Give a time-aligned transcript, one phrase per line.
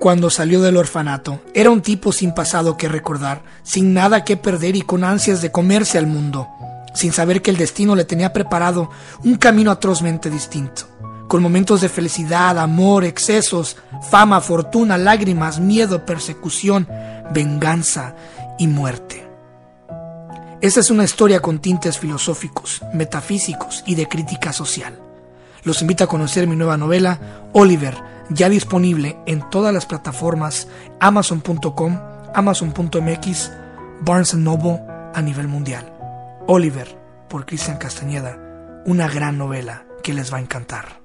[0.00, 4.74] Cuando salió del orfanato, era un tipo sin pasado que recordar, sin nada que perder
[4.74, 6.48] y con ansias de comerse al mundo,
[6.94, 8.88] sin saber que el destino le tenía preparado
[9.24, 10.88] un camino atrozmente distinto,
[11.28, 13.76] con momentos de felicidad, amor, excesos,
[14.10, 16.88] fama, fortuna, lágrimas, miedo, persecución,
[17.32, 18.16] venganza
[18.58, 19.29] y muerte.
[20.62, 25.00] Esta es una historia con tintes filosóficos, metafísicos y de crítica social.
[25.64, 27.96] Los invito a conocer mi nueva novela, Oliver,
[28.28, 30.68] ya disponible en todas las plataformas
[31.00, 31.98] amazon.com,
[32.34, 33.50] amazon.mx,
[34.02, 34.82] Barnes Noble
[35.14, 35.90] a nivel mundial.
[36.46, 36.94] Oliver,
[37.30, 41.00] por Cristian Castañeda, una gran novela que les va a encantar.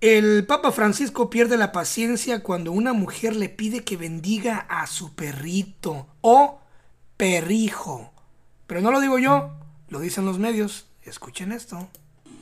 [0.00, 5.14] El Papa Francisco pierde la paciencia cuando una mujer le pide que bendiga a su
[5.14, 6.59] perrito o
[7.20, 8.10] perrijo.
[8.66, 9.50] Pero no lo digo yo,
[9.90, 10.86] lo dicen los medios.
[11.02, 11.86] Escuchen esto.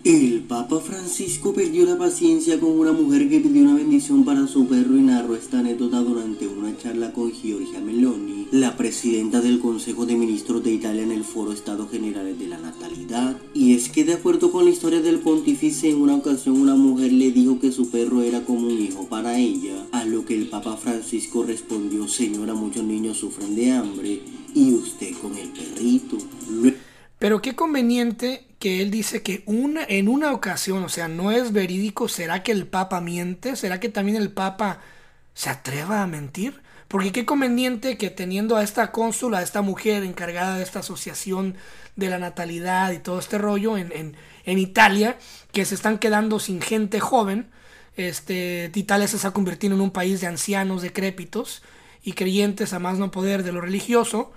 [0.04, 4.68] El Papa Francisco perdió la paciencia con una mujer que pidió una bendición para su
[4.68, 10.06] perro y narró esta anécdota durante una charla con Giorgia Meloni, la presidenta del Consejo
[10.06, 13.36] de Ministros de Italia en el Foro Estado Generales de la Natalidad.
[13.52, 17.12] Y es que de acuerdo con la historia del pontífice, en una ocasión una mujer
[17.12, 20.48] le dijo que su perro era como un hijo para ella, a lo que el
[20.48, 24.22] Papa Francisco respondió, señora, muchos niños sufren de hambre
[24.54, 26.16] y usted con el perrito.
[27.18, 31.52] Pero qué conveniente que él dice que una, en una ocasión, o sea, no es
[31.52, 33.56] verídico, ¿será que el Papa miente?
[33.56, 34.80] ¿Será que también el Papa
[35.34, 36.54] se atreva a mentir?
[36.88, 41.56] Porque qué conveniente que teniendo a esta cónsula, a esta mujer encargada de esta asociación
[41.96, 45.18] de la natalidad y todo este rollo en, en, Italia,
[45.52, 47.50] que se están quedando sin gente joven,
[47.96, 51.62] este, Italia se está convirtiendo en un país de ancianos decrépitos
[52.02, 54.32] y creyentes a más no poder de lo religioso.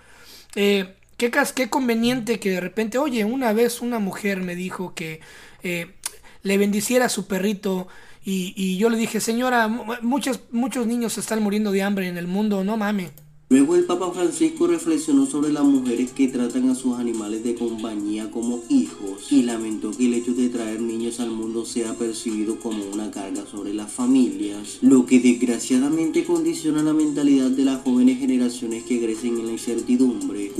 [0.55, 0.95] Eh,
[1.29, 5.21] Qué, conveniente que de repente, oye, una vez una mujer me dijo que
[5.61, 5.93] eh,
[6.41, 7.87] le bendiciera a su perrito
[8.23, 9.67] y, yo le dije, señora,
[10.01, 13.11] muchos, muchos niños están muriendo de hambre en el mundo, no mames.
[13.49, 18.31] Luego el Papa Francisco reflexionó sobre las mujeres que tratan a sus animales de compañía
[18.31, 22.85] como hijos y lamentó que el hecho de traer niños al mundo sea percibido como
[22.85, 28.83] una carga sobre las familias, lo que desgraciadamente condiciona la mentalidad de las jóvenes generaciones
[28.83, 30.51] que crecen en la incertidumbre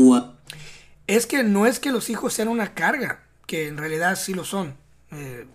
[1.08, 4.46] es que no es que los hijos sean una carga, que en realidad sí lo
[4.46, 4.76] son.
[5.12, 5.46] Eh,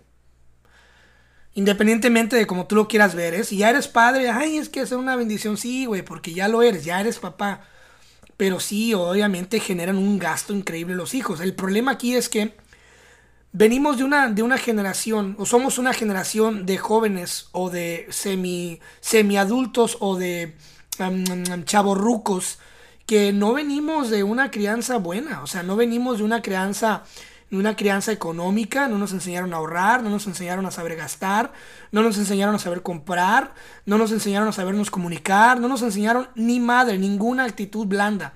[1.57, 3.43] independientemente de cómo tú lo quieras ver, ¿eh?
[3.43, 6.61] si ya eres padre, ay, es que es una bendición, sí, güey, porque ya lo
[6.61, 7.61] eres, ya eres papá.
[8.37, 11.41] Pero sí, obviamente generan un gasto increíble los hijos.
[11.41, 12.55] El problema aquí es que
[13.53, 18.79] venimos de una, de una generación, o somos una generación de jóvenes, o de semi,
[18.99, 20.53] semi adultos, o de
[20.99, 22.59] um, chavorrucos,
[23.07, 27.03] que no venimos de una crianza buena, o sea, no venimos de una crianza
[27.51, 31.53] una crianza económica, no nos enseñaron a ahorrar, no nos enseñaron a saber gastar,
[31.91, 33.53] no nos enseñaron a saber comprar,
[33.85, 38.33] no nos enseñaron a sabernos comunicar, no nos enseñaron ni madre, ninguna actitud blanda.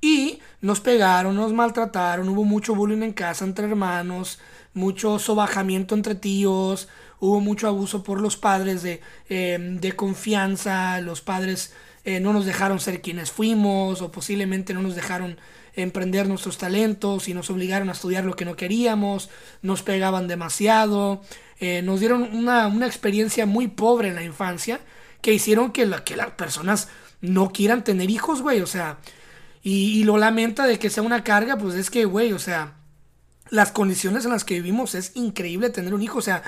[0.00, 4.38] Y nos pegaron, nos maltrataron, hubo mucho bullying en casa entre hermanos,
[4.74, 6.88] mucho sobajamiento entre tíos,
[7.20, 9.00] hubo mucho abuso por los padres de,
[9.30, 11.72] eh, de confianza, los padres
[12.04, 15.38] eh, no nos dejaron ser quienes fuimos o posiblemente no nos dejaron
[15.74, 19.30] emprender nuestros talentos y nos obligaron a estudiar lo que no queríamos,
[19.62, 21.22] nos pegaban demasiado,
[21.58, 24.80] eh, nos dieron una, experiencia muy pobre en la infancia
[25.20, 26.88] que hicieron que, que las personas
[27.20, 28.98] no quieran tener hijos, güey, o sea,
[29.62, 32.74] y, y lo lamenta de que sea una carga, pues es que, güey, o sea,
[33.48, 36.42] las condiciones en las que vivimos es increíble tener un hijo, o sea,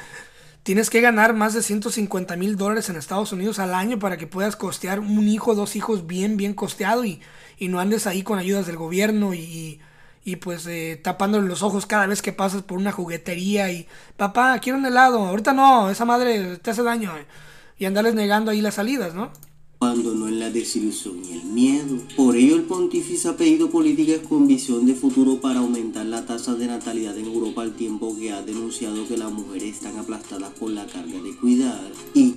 [0.67, 4.27] tienes que ganar más de 150 mil dólares en Estados Unidos al año para que
[4.27, 7.21] puedas costear un hijo, dos hijos bien, bien costeado y,
[7.57, 9.81] y no andes ahí con ayudas del gobierno y,
[10.25, 14.59] y pues eh, tapándole los ojos cada vez que pasas por una juguetería y papá,
[14.59, 17.13] quiero un helado, ahorita no, esa madre te hace daño
[17.79, 19.31] y andarles negando ahí las salidas, ¿no?
[19.79, 21.99] Cuando no en la desilusión y el miedo.
[22.17, 26.55] Por ello el pontífice ha pedido políticas con visión de futuro para aumentar la tasa
[26.55, 30.71] de natalidad en Europa al tiempo que ha denunciado que las mujeres están aplastadas por
[30.71, 32.37] la carga de cuidar y...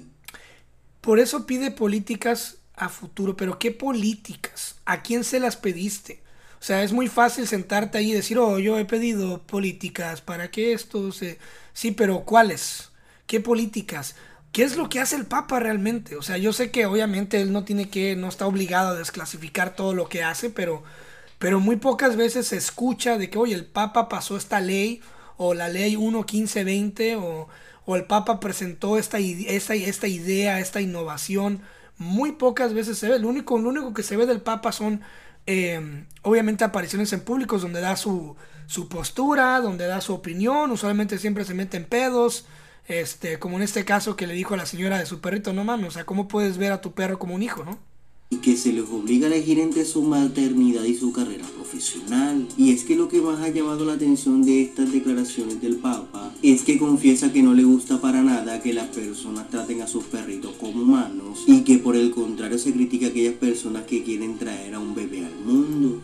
[1.01, 4.75] Por eso pide políticas a futuro, pero ¿qué políticas?
[4.85, 6.21] ¿A quién se las pediste?
[6.59, 10.51] O sea, es muy fácil sentarte ahí y decir, oh, yo he pedido políticas para
[10.51, 11.39] que esto se...
[11.71, 12.89] Sí, pero ¿cuáles?
[13.27, 14.15] ¿Qué políticas?
[14.51, 16.15] ¿Qué es lo que hace el Papa realmente?
[16.15, 19.75] O sea, yo sé que obviamente él no tiene que, no está obligado a desclasificar
[19.75, 20.83] todo lo que hace, pero,
[21.37, 25.01] pero muy pocas veces se escucha de que, oye, el Papa pasó esta ley,
[25.37, 27.47] o la ley 1.1520, o,
[27.85, 31.61] o el Papa presentó esta, esta, esta idea, esta innovación.
[31.97, 33.19] Muy pocas veces se ve.
[33.19, 35.01] Lo único, lo único que se ve del Papa son
[35.51, 38.35] eh, obviamente apariciones en públicos donde da su,
[38.67, 42.45] su postura, donde da su opinión, usualmente siempre se mete en pedos,
[42.89, 45.63] este, como en este caso que le dijo a la señora de su perrito, no
[45.63, 47.79] mames, o sea, ¿cómo puedes ver a tu perro como un hijo, no?
[48.31, 52.47] y que se les obliga a elegir entre su maternidad y su carrera profesional.
[52.57, 56.31] Y es que lo que más ha llamado la atención de estas declaraciones del Papa
[56.43, 60.03] es que confiesa que no le gusta para nada que las personas traten a sus
[60.05, 64.37] perritos como humanos y que por el contrario se critica a aquellas personas que quieren
[64.37, 66.01] traer a un bebé al mundo.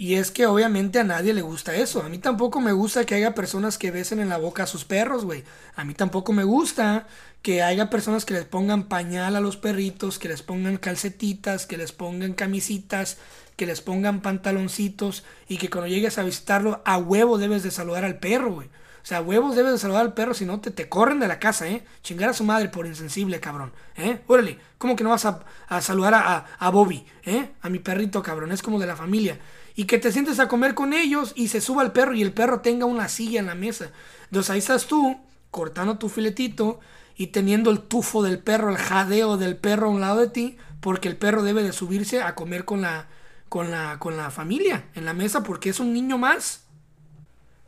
[0.00, 2.02] Y es que obviamente a nadie le gusta eso.
[2.02, 4.84] A mí tampoco me gusta que haya personas que besen en la boca a sus
[4.84, 5.42] perros, güey.
[5.74, 7.08] A mí tampoco me gusta
[7.42, 11.76] que haya personas que les pongan pañal a los perritos, que les pongan calcetitas, que
[11.76, 13.18] les pongan camisitas,
[13.56, 18.04] que les pongan pantaloncitos y que cuando llegues a visitarlo a huevo debes de saludar
[18.04, 18.68] al perro, güey.
[19.02, 21.26] O sea, a huevos debes de saludar al perro, si no te, te corren de
[21.26, 21.84] la casa, ¿eh?
[22.02, 24.20] Chingar a su madre por insensible, cabrón, ¿eh?
[24.28, 27.50] Órale, ¿cómo que no vas a, a saludar a, a, a Bobby, ¿eh?
[27.62, 29.38] A mi perrito, cabrón, es como de la familia
[29.78, 32.32] y que te sientes a comer con ellos y se suba el perro y el
[32.32, 33.92] perro tenga una silla en la mesa.
[34.24, 35.20] Entonces ahí estás tú
[35.52, 36.80] cortando tu filetito
[37.16, 40.56] y teniendo el tufo del perro, el jadeo del perro a un lado de ti,
[40.80, 43.06] porque el perro debe de subirse a comer con la,
[43.48, 46.64] con la, con la familia en la mesa porque es un niño más.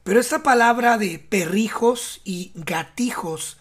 [0.02, 3.56] Pero esta palabra de perrijos y gatijos,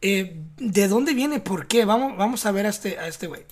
[0.00, 1.38] eh, ¿de dónde viene?
[1.38, 1.84] ¿Por qué?
[1.84, 3.44] Vamos, vamos a ver a este, a este güey.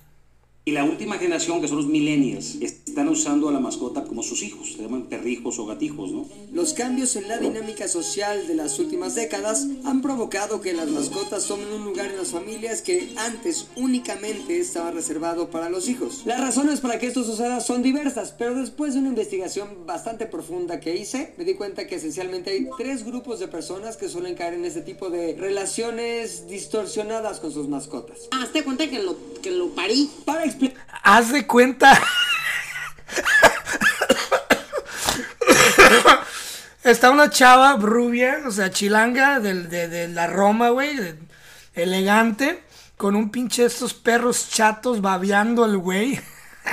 [0.69, 4.43] Y la última generación, que son los millennials, están usando a la mascota como sus
[4.43, 6.27] hijos, se llaman perrijos o gatijos, ¿no?
[6.53, 11.47] Los cambios en la dinámica social de las últimas décadas han provocado que las mascotas
[11.47, 16.25] tomen un lugar en las familias que antes únicamente estaba reservado para los hijos.
[16.27, 20.81] Las razones para que esto suceda son diversas, pero después de una investigación bastante profunda
[20.81, 24.53] que hice, me di cuenta que esencialmente hay tres grupos de personas que suelen caer
[24.53, 28.29] en este tipo de relaciones distorsionadas con sus mascotas.
[28.33, 30.11] Hazte cuenta que lo, que lo parí.
[30.27, 30.45] Para
[31.03, 32.01] Haz de cuenta.
[36.85, 41.17] Está una chava rubia, o sea, chilanga de, de, de la Roma, güey,
[41.75, 42.63] elegante,
[42.97, 46.21] con un pinche de estos perros chatos babeando al güey.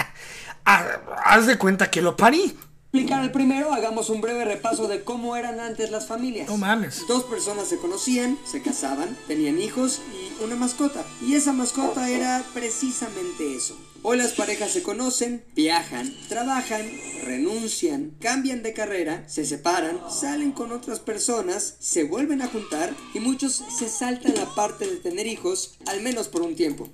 [0.65, 2.57] Haz de cuenta que lo parí.
[2.95, 6.47] Explicar el primero, hagamos un breve repaso de cómo eran antes las familias.
[6.47, 7.03] No mames.
[7.09, 11.03] Dos personas se conocían, se casaban, tenían hijos y una mascota.
[11.21, 13.77] Y esa mascota era precisamente eso.
[14.01, 16.89] Hoy las parejas se conocen, viajan, trabajan,
[17.25, 23.19] renuncian, cambian de carrera, se separan, salen con otras personas, se vuelven a juntar y
[23.19, 26.87] muchos se saltan la parte de tener hijos, al menos por un tiempo.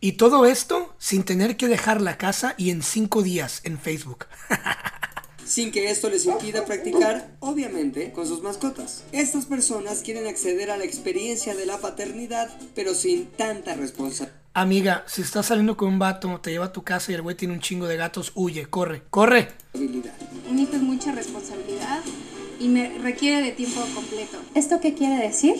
[0.00, 4.26] Y todo esto sin tener que dejar la casa y en cinco días en Facebook.
[5.48, 9.04] sin que esto les impida practicar, obviamente, con sus mascotas.
[9.12, 14.36] Estas personas quieren acceder a la experiencia de la paternidad, pero sin tanta responsabilidad.
[14.52, 17.36] Amiga, si estás saliendo con un vato, te lleva a tu casa y el güey
[17.36, 19.48] tiene un chingo de gatos, huye, corre, corre.
[19.74, 22.02] Un hijo es mucha responsabilidad
[22.60, 24.38] y me requiere de tiempo completo.
[24.54, 25.54] ¿Esto qué quiere decir?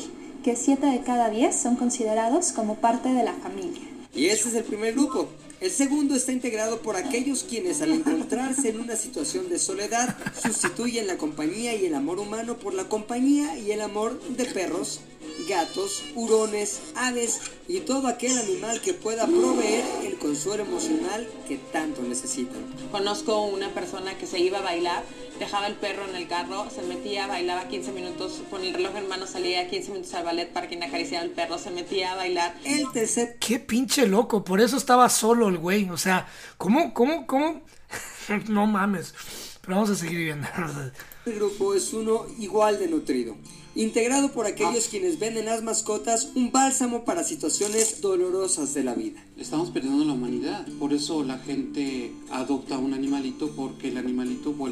[0.45, 3.83] Que 7 de cada 10 son considerados como parte de la familia.
[4.15, 5.29] Y este es el primer grupo.
[5.61, 11.09] El segundo está integrado por aquellos quienes al encontrarse en una situación de soledad sustituyen
[11.09, 15.01] la compañía y el amor humano por la compañía y el amor de perros,
[15.49, 22.03] gatos, hurones, aves y todo aquel animal que pueda proveer el consuelo emocional que tanto
[22.03, 22.63] necesitan.
[22.93, 25.03] Conozco una persona que se iba a bailar,
[25.39, 29.09] dejaba el perro en el carro, se metía, bailaba 15 minutos, con el reloj en
[29.09, 32.57] mano salía 15 minutos al ballet para que acariciara al perro, se metía a bailar.
[32.65, 33.37] El tercer...
[33.39, 37.63] Qué pinche loco, por eso estaba solo el güey, o sea, ¿cómo, cómo, cómo?
[38.49, 39.15] no mames,
[39.61, 40.47] pero vamos a seguir viendo.
[41.27, 43.37] El grupo es uno igual de nutrido
[43.79, 48.95] integrado por aquellos quienes ven en las mascotas un bálsamo para situaciones dolorosas de la
[48.95, 49.25] vida.
[49.37, 54.08] Estamos perdiendo la humanidad, por eso la gente adopta un animalito porque el animalito,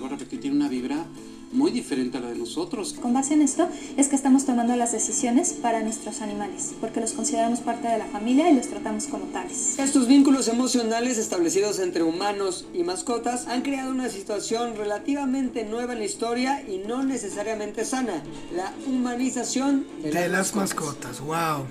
[0.06, 1.04] vuelvo a repetir, tiene una vibra
[1.52, 2.94] muy diferente a la de nosotros.
[3.00, 7.12] Con base en esto es que estamos tomando las decisiones para nuestros animales, porque los
[7.12, 9.78] consideramos parte de la familia y los tratamos como tales.
[9.78, 16.00] Estos vínculos emocionales establecidos entre humanos y mascotas han creado una situación relativamente nueva en
[16.00, 18.22] la historia y no necesariamente sana,
[18.54, 21.20] la humanización de, de las, mascotas.
[21.20, 21.20] mascotas.
[21.20, 21.66] Wow.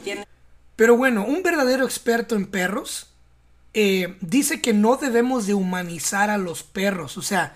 [0.76, 3.08] Pero bueno, un verdadero experto en perros
[3.74, 7.56] eh, dice que no debemos de humanizar a los perros, o sea,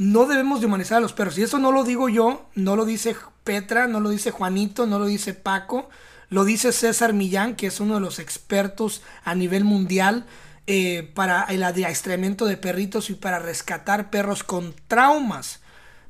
[0.00, 1.36] no debemos de humanizar a los perros.
[1.36, 3.14] Y eso no lo digo yo, no lo dice
[3.44, 5.90] Petra, no lo dice Juanito, no lo dice Paco,
[6.30, 10.24] lo dice César Millán, que es uno de los expertos a nivel mundial
[10.66, 15.60] eh, para el adiestramiento de perritos y para rescatar perros con traumas.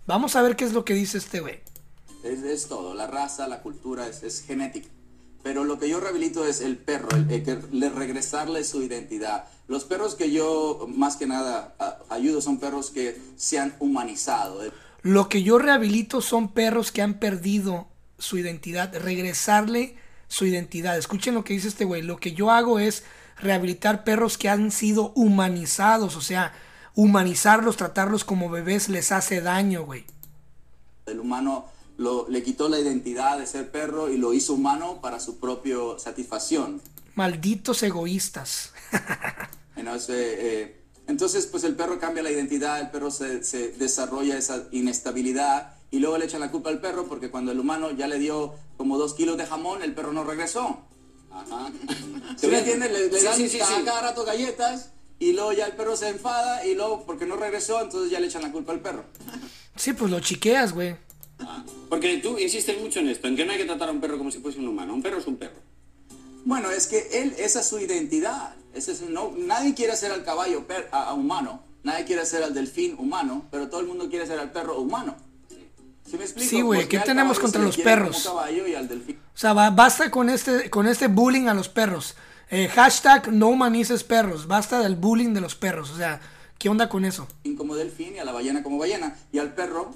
[0.06, 1.58] Vamos a ver qué es lo que dice este güey.
[2.22, 4.88] Es, todo, la raza, la cultura, es, es, genética.
[5.42, 9.84] Pero lo que yo rehabilito es el perro, el, el, el regresarle su identidad, Los
[9.84, 11.76] perros que yo más que nada
[12.08, 14.62] ayudo son perros que se han humanizado.
[15.02, 17.86] Lo que yo rehabilito son perros que han perdido
[18.18, 19.94] su identidad, regresarle
[20.26, 20.98] su identidad.
[20.98, 22.02] Escuchen lo que dice este güey.
[22.02, 23.04] Lo que yo hago es
[23.36, 26.52] rehabilitar perros que han sido humanizados, o sea,
[26.96, 30.04] humanizarlos, tratarlos como bebés les hace daño, güey.
[31.06, 35.20] El humano lo, le quitó la identidad de ser perro y lo hizo humano para
[35.20, 36.82] su propia satisfacción.
[37.14, 38.72] Malditos egoístas.
[39.76, 44.64] Entonces, eh, entonces, pues el perro cambia la identidad, el perro se, se desarrolla esa
[44.72, 48.18] inestabilidad y luego le echan la culpa al perro porque cuando el humano ya le
[48.18, 50.80] dio como dos kilos de jamón, el perro no regresó.
[51.32, 51.70] Ajá.
[52.36, 52.88] ¿Se me entiende?
[52.90, 53.82] Le, le Sí, dan sí, sí, cada, sí.
[53.84, 57.80] cada rato galletas y luego ya el perro se enfada y luego porque no regresó,
[57.82, 59.04] entonces ya le echan la culpa al perro.
[59.76, 60.96] Sí, pues lo chiqueas, güey.
[61.88, 64.18] Porque tú insistes mucho en esto, en que no hay que tratar a un perro
[64.18, 64.94] como si fuese un humano.
[64.94, 65.56] Un perro es un perro.
[66.44, 68.54] Bueno, es que él, esa es su identidad.
[68.74, 72.42] Ese es, no, nadie quiere ser al caballo per- a, a humano, nadie quiere ser
[72.42, 75.16] al delfín humano, pero todo el mundo quiere ser al perro humano.
[76.08, 76.48] ¿Sí me explico?
[76.50, 78.28] Sí, güey, ¿qué tenemos contra los perros?
[78.68, 82.16] y al O sea, ba- basta con este, con este bullying a los perros.
[82.50, 84.48] Eh, hashtag no humanices perros.
[84.48, 85.90] Basta del bullying de los perros.
[85.90, 86.20] O sea,
[86.58, 87.28] ¿qué onda con eso?
[87.56, 89.16] como delfín y a la ballena como ballena.
[89.30, 89.92] Y al perro,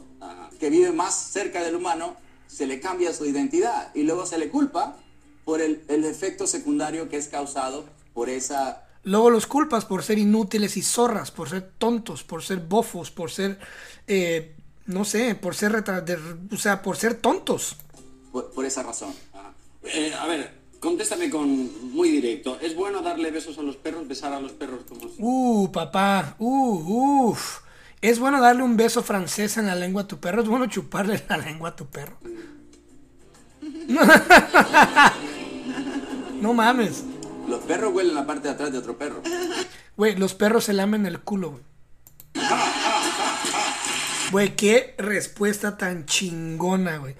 [0.61, 4.51] que vive más cerca del humano, se le cambia su identidad y luego se le
[4.51, 4.97] culpa
[5.45, 10.19] por el, el efecto secundario que es causado por esa Luego los culpas por ser
[10.19, 13.59] inútiles y zorras, por ser tontos, por ser bofos, por ser,
[14.07, 17.77] eh, no sé, por ser retra- de- o sea, por ser tontos.
[18.33, 19.13] por, por esa razón.
[19.83, 22.59] Eh, a ver, contéstame con muy directo.
[22.63, 25.17] ¿Es bueno darle besos a los perros, besar a los perros como si...
[25.19, 27.61] Uh, papá, uh, uff.
[28.01, 30.41] Es bueno darle un beso francés en la lengua a tu perro.
[30.41, 32.17] Es bueno chuparle la lengua a tu perro.
[36.41, 37.05] no mames.
[37.49, 39.23] Los perros huelen la parte de atrás de otro perro.
[39.97, 41.63] Güey, los perros se lamen el culo, güey.
[44.31, 47.15] Güey, qué respuesta tan chingona, güey.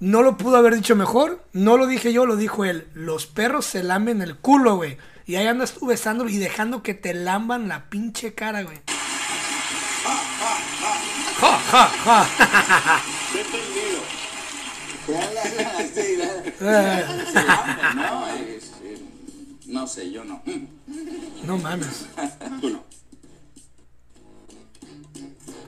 [0.00, 1.44] No lo pudo haber dicho mejor.
[1.52, 2.88] No lo dije yo, lo dijo él.
[2.94, 4.96] Los perros se lamen el culo, güey.
[5.26, 8.78] Y ahí andas tú besándolo y dejando que te lamban la pinche cara, güey.
[11.40, 12.26] Ja, ja, ja.
[13.32, 13.44] Sí, Eh,
[19.66, 20.42] no, eh, sé, yo no.
[21.44, 22.06] no mames.
[22.60, 22.84] Tú no.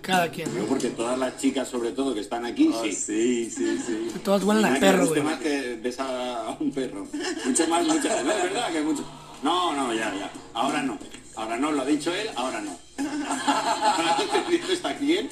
[0.03, 2.93] Cada quien, porque todas las chicas, sobre todo, que están aquí, sí.
[2.93, 4.13] Sí, sí, sí.
[4.25, 5.23] Todas huelen a perro, güey.
[5.23, 7.07] más que besar a un perro.
[7.45, 8.09] Mucho más, mucho.
[8.09, 9.05] No, es verdad que mucho.
[9.45, 10.31] No, no, ya, ya.
[10.55, 10.99] Ahora no.
[11.37, 12.77] Ahora no, lo ha dicho él, ahora no.
[14.73, 15.31] Está bien.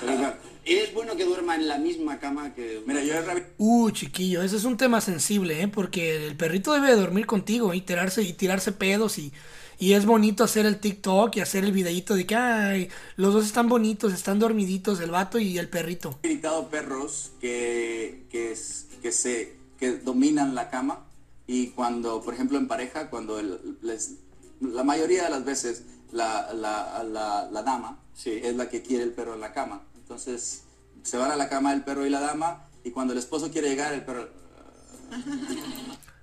[0.00, 0.36] Pero claro,
[0.76, 2.82] es bueno que duerma en la misma cama que...
[2.86, 3.14] Mira, yo
[3.58, 5.68] Uh, chiquillo, ese es un tema sensible, ¿eh?
[5.68, 9.32] Porque el perrito debe de dormir contigo y tirarse, y tirarse pedos y,
[9.78, 13.46] y es bonito hacer el TikTok y hacer el videíto de que, ay, los dos
[13.46, 16.18] están bonitos, están dormiditos, el vato y el perrito.
[16.22, 18.54] he gritado perros que, que,
[19.02, 21.06] que se que dominan la cama
[21.46, 24.14] y cuando, por ejemplo, en pareja, cuando el- les,
[24.60, 28.32] la mayoría de las veces la, la, la, la dama Sí.
[28.42, 29.82] es la que quiere el perro en la cama.
[30.08, 30.62] Entonces
[31.02, 33.68] se van a la cama el perro y la dama y cuando el esposo quiere
[33.68, 34.26] llegar, el perro...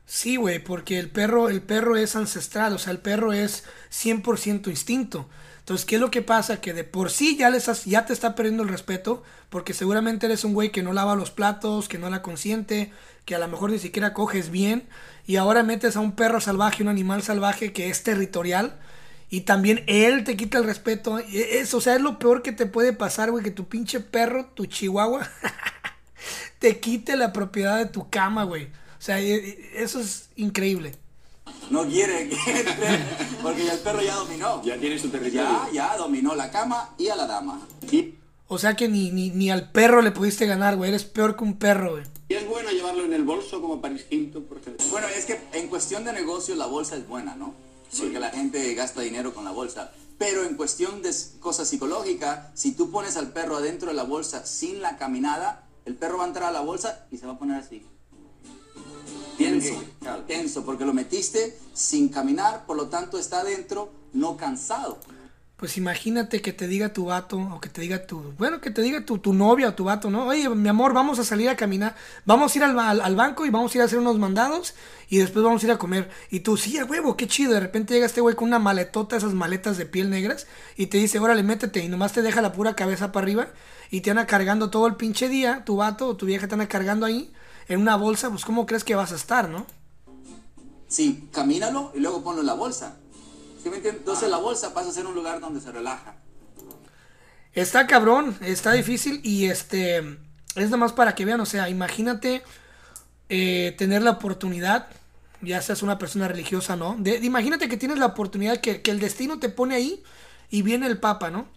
[0.08, 4.70] Sí, güey, porque el perro, el perro es ancestral, o sea, el perro es 100%
[4.70, 5.30] instinto.
[5.60, 6.62] Entonces, ¿qué es lo que pasa?
[6.62, 10.26] Que de por sí ya, le estás, ya te está perdiendo el respeto, porque seguramente
[10.26, 12.92] eres un güey que no lava los platos, que no la consiente,
[13.26, 14.88] que a lo mejor ni siquiera coges bien,
[15.28, 18.80] y ahora metes a un perro salvaje, un animal salvaje que es territorial,
[19.36, 21.20] y también él te quita el respeto.
[21.20, 24.00] E- Es, o sea, es lo peor que te puede pasar, güey, que tu pinche
[24.00, 25.28] perro, tu chihuahua,
[26.60, 28.66] te quite la propiedad de tu cama, güey.
[28.66, 30.96] O sea, e- e- eso es increíble.
[31.70, 33.00] No quiere que entre
[33.42, 34.62] porque ya el perro ya dominó.
[34.64, 35.44] Ya tiene su territorio.
[35.44, 37.60] Ya, ya dominó la cama y a la dama.
[37.92, 38.16] Y,
[38.48, 40.90] O sea que ni, ni, ni al perro le pudiste ganar, güey.
[40.90, 42.04] Eres peor que un perro, güey.
[42.30, 44.86] y es bueno llevarlo en el bolso como Paris Hilton, por ejemplo.
[44.92, 47.54] Bueno, es que en cuestión de negocio la bolsa es buena, ¿no?
[48.00, 49.92] Porque la gente gasta dinero con la bolsa.
[50.18, 54.04] Pero en cuestión de s- cosa psicológica, si tú pones al perro adentro de la
[54.04, 57.34] bolsa sin la caminada, el perro va a entrar a la bolsa y se va
[57.34, 57.86] a poner así.
[59.38, 59.74] Tenso,
[60.28, 64.98] tenso, porque lo metiste sin caminar, por lo tanto está adentro, no cansado.
[65.58, 68.82] Pues imagínate que te diga tu vato, o que te diga tu, bueno, que te
[68.82, 70.28] diga tu, tu novia o tu vato, ¿no?
[70.28, 71.96] Oye, mi amor, vamos a salir a caminar,
[72.26, 74.76] vamos a ir al, al- al banco y vamos a ir a hacer unos mandados
[75.10, 76.10] y después vamos a ir a comer.
[76.30, 77.54] Y tú, sí, a huevo, qué chido.
[77.54, 80.46] De repente llega este güey con una maletota, esas maletas de piel negras,
[80.76, 83.48] y te dice, órale, métete, y nomás te deja la pura cabeza para arriba
[83.90, 86.68] y te anda cargando todo el pinche día, tu vato o tu vieja te anda
[86.68, 87.32] cargando ahí
[87.70, 89.66] en una bolsa, pues ¿cómo crees que vas a estar, no?
[90.90, 92.98] Sí, camínalo y luego ponlo en la bolsa.
[93.66, 94.02] ¿Sí me entiendes?
[94.02, 96.18] Entonces la bolsa pasa a ser un lugar donde se relaja.
[97.52, 99.98] Está cabrón, está difícil y este
[100.56, 102.44] es nada más para que vean, o sea, imagínate
[103.28, 104.90] eh, tener la oportunidad,
[105.42, 106.96] ya seas una persona religiosa, ¿no?
[107.24, 110.04] Imagínate que tienes la oportunidad que, que el destino te pone ahí
[110.52, 111.48] y viene el Papa, ¿no?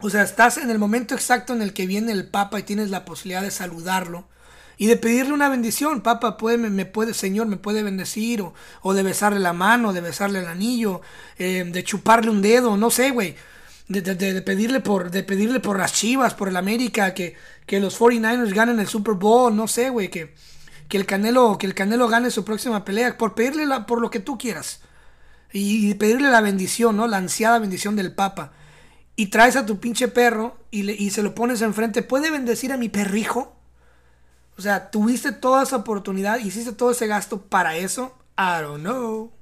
[0.00, 2.90] O sea, estás en el momento exacto en el que viene el Papa y tienes
[2.90, 4.26] la posibilidad de saludarlo
[4.78, 6.00] y de pedirle una bendición.
[6.00, 10.00] Papa, puede, me, puede, Señor, me puede bendecir, o, o, de besarle la mano, de
[10.00, 11.02] besarle el anillo,
[11.36, 13.34] eh, de chuparle un dedo, no sé, güey.
[13.88, 17.80] De, de, de, pedirle por, de pedirle por las chivas, por el América, que, que
[17.80, 20.34] los 49ers ganen el Super Bowl, no sé, güey, que,
[20.88, 24.10] que, el Canelo, que el Canelo gane su próxima pelea, por pedirle la, por lo
[24.10, 24.80] que tú quieras.
[25.52, 27.08] Y, y pedirle la bendición, ¿no?
[27.08, 28.52] La ansiada bendición del Papa.
[29.16, 32.02] Y traes a tu pinche perro y, le, y se lo pones enfrente.
[32.02, 33.57] ¿Puede bendecir a mi perrijo?
[34.58, 38.12] O sea, tuviste toda esa oportunidad, hiciste todo ese gasto para eso.
[38.36, 39.32] I don't know.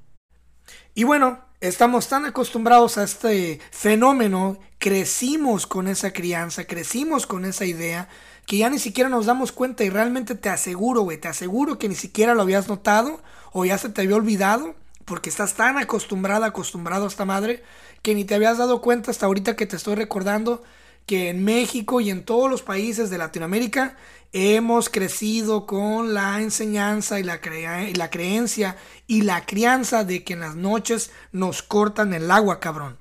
[0.94, 7.64] Y bueno, estamos tan acostumbrados a este fenómeno, crecimos con esa crianza, crecimos con esa
[7.64, 8.08] idea,
[8.46, 11.88] que ya ni siquiera nos damos cuenta y realmente te aseguro, güey, te aseguro que
[11.88, 14.74] ni siquiera lo habías notado o ya se te había olvidado,
[15.06, 17.62] porque estás tan acostumbrada, acostumbrado a esta madre,
[18.02, 20.62] que ni te habías dado cuenta hasta ahorita que te estoy recordando
[21.06, 23.96] que en México y en todos los países de Latinoamérica
[24.32, 30.56] hemos crecido con la enseñanza y la, creencia y la crianza de que en las
[30.56, 32.98] noches nos cortan el agua, cabrón.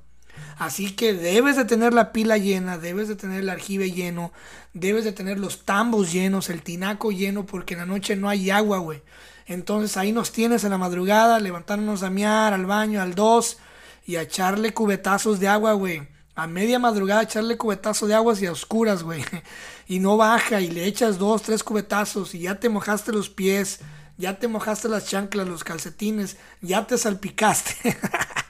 [0.57, 4.31] Así que debes de tener la pila llena, debes de tener el aljibe lleno,
[4.73, 8.49] debes de tener los tambos llenos, el tinaco lleno, porque en la noche no hay
[8.51, 9.01] agua, güey.
[9.47, 13.57] Entonces ahí nos tienes en la madrugada, levantándonos a miar, al baño, al 2
[14.05, 16.14] y a echarle cubetazos de agua, güey.
[16.35, 19.23] A media madrugada echarle cubetazo de aguas y a oscuras, güey.
[19.87, 23.81] Y no baja y le echas dos, tres cubetazos y ya te mojaste los pies,
[24.17, 27.95] ya te mojaste las chanclas, los calcetines, ya te salpicaste.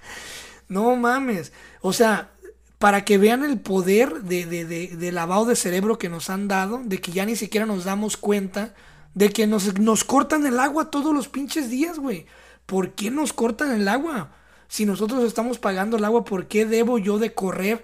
[0.70, 1.52] no mames.
[1.82, 2.32] O sea,
[2.80, 6.48] para que vean el poder de, de, de, de, lavado de cerebro que nos han
[6.48, 8.74] dado, de que ya ni siquiera nos damos cuenta,
[9.14, 12.26] de que nos, nos cortan el agua todos los pinches días, güey.
[12.66, 14.32] ¿Por qué nos cortan el agua?
[14.68, 17.84] Si nosotros estamos pagando el agua, ¿por qué debo yo de correr?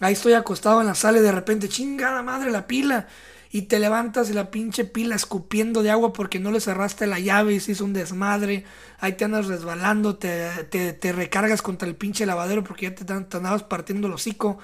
[0.00, 3.08] Ahí estoy acostado en la sala y de repente, chingada madre, la pila.
[3.50, 7.18] Y te levantas y la pinche pila escupiendo de agua porque no le cerraste la
[7.18, 8.64] llave y se hizo un desmadre.
[9.00, 13.12] Ahí te andas resbalando, te, te, recargas contra el pinche lavadero porque ya te, te,
[13.12, 14.58] andabas partiendo el hocico.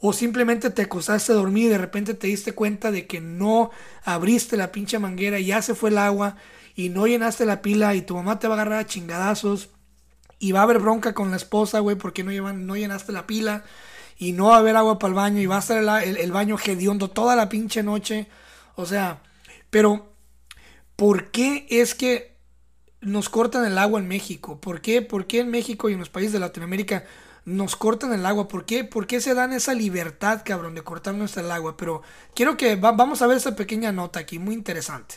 [0.00, 3.70] O simplemente te acostaste a dormir y de repente te diste cuenta de que no
[4.04, 6.36] abriste la pinche manguera y ya se fue el agua
[6.74, 9.70] y no llenaste la pila y tu mamá te va a agarrar a chingadazos
[10.38, 13.26] y va a haber bronca con la esposa, güey, porque no, llevan, no llenaste la
[13.26, 13.64] pila
[14.18, 16.56] y no va a haber agua para el baño y va a estar el, baño
[16.62, 18.28] hediondo toda la pinche noche.
[18.74, 19.22] O sea,
[19.70, 20.12] pero
[20.96, 22.36] ¿por qué es que
[23.00, 24.60] nos cortan el agua en México?
[24.60, 25.02] ¿Por qué?
[25.02, 27.04] ¿Por qué en México y en los países de Latinoamérica
[27.44, 28.48] nos cortan el agua?
[28.48, 28.84] ¿Por qué?
[28.84, 31.76] ¿Por qué se dan esa libertad, cabrón, de cortarnos el agua?
[31.76, 32.02] Pero
[32.34, 35.16] quiero que va, vamos a ver esa pequeña nota aquí, muy interesante.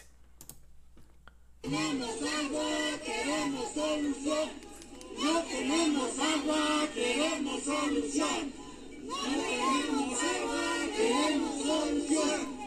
[1.62, 2.66] Queremos agua,
[3.04, 4.69] queremos solución.
[5.22, 8.54] No tenemos agua, queremos solución.
[9.04, 10.64] No tenemos agua,
[10.96, 12.60] queremos solución.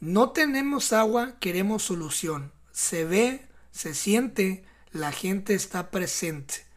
[0.00, 2.52] No tenemos agua, queremos solución.
[2.72, 6.71] Se ve, se siente, la gente está presente.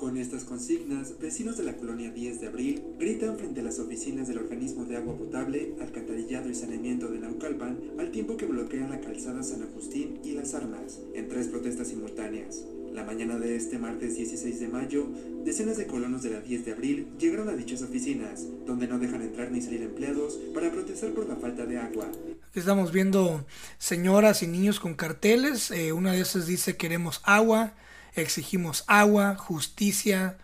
[0.00, 4.26] Con estas consignas, vecinos de la colonia 10 de abril gritan frente a las oficinas
[4.28, 9.02] del organismo de agua potable, alcantarillado y saneamiento de Naucalpan, al tiempo que bloquean la
[9.02, 12.64] calzada San Agustín y las armas, en tres protestas simultáneas.
[12.94, 15.06] La mañana de este martes 16 de mayo,
[15.44, 19.20] decenas de colonos de la 10 de abril llegaron a dichas oficinas, donde no dejan
[19.20, 22.10] entrar ni salir empleados para protestar por la falta de agua.
[22.48, 23.44] Aquí estamos viendo
[23.76, 27.74] señoras y niños con carteles, eh, una de esas dice queremos agua,
[28.14, 30.38] exigimos agua, justicia,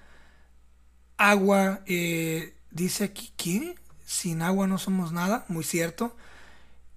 [1.16, 3.74] agua, eh, dice aquí, ¿qué?
[4.04, 6.14] Sin agua no somos nada, muy cierto.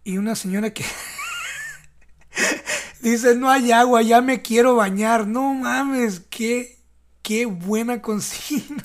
[0.04, 0.84] Y una señora que
[3.02, 5.28] dice, no hay agua, ya me quiero bañar.
[5.28, 6.78] No mames, qué,
[7.22, 8.84] qué buena consigna.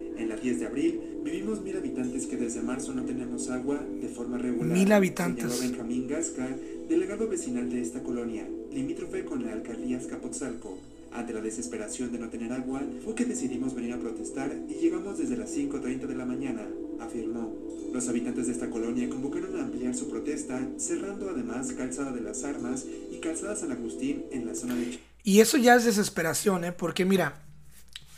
[0.00, 4.08] En la 10 de abril vivimos mil habitantes que desde marzo no tenemos agua de
[4.08, 4.66] forma regular.
[4.66, 5.60] Mil habitantes.
[5.60, 6.48] Benjamín Gasca,
[6.88, 10.78] delegado vecinal de esta colonia, limítrofe con la alcaldía Azcapotzalco.
[11.14, 15.18] Ante la desesperación de no tener agua, fue que decidimos venir a protestar y llegamos
[15.18, 16.66] desde las 5.30 de la mañana,
[17.00, 17.54] afirmó.
[17.92, 22.42] Los habitantes de esta colonia convocaron a ampliar su protesta, cerrando además Calzada de las
[22.44, 24.98] Armas y Calzada San Agustín en la zona de...
[25.22, 26.72] Y eso ya es desesperación, ¿eh?
[26.72, 27.42] Porque mira,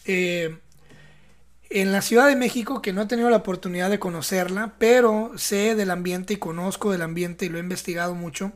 [0.04, 0.57] eh,
[1.70, 5.74] En la Ciudad de México, que no he tenido la oportunidad de conocerla, pero sé
[5.74, 8.52] del ambiente y conozco del ambiente y lo he investigado mucho.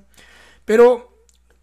[0.65, 1.18] Pero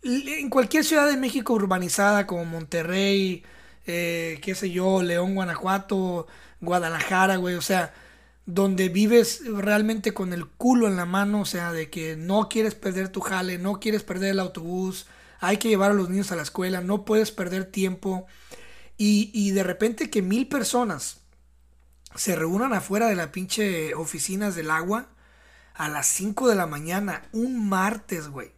[0.06, 3.44] en cualquier Ciudad de México urbanizada como Monterrey,
[3.88, 6.28] eh, qué sé yo, León, Guanajuato,
[6.62, 7.94] Guadalajara, güey, o sea,
[8.46, 12.76] donde vives realmente con el culo en la mano, o sea, de que no quieres
[12.76, 15.08] perder tu jale, no quieres perder el autobús,
[15.40, 18.28] hay que llevar a los niños a la escuela, no puedes perder tiempo.
[18.98, 21.22] Y, y de repente que mil personas
[22.16, 25.10] se reúnan afuera de la pinche oficinas del agua
[25.74, 28.54] a las 5 de la mañana, un martes, güey.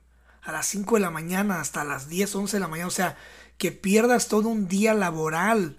[0.48, 2.88] A las 5 de la mañana hasta las 10, 11 de la mañana.
[2.88, 3.18] O sea,
[3.58, 5.78] que pierdas todo un día laboral.